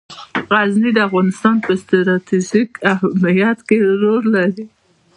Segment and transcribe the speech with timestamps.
[0.51, 4.65] غزني د افغانستان په ستراتیژیک اهمیت کې رول لري.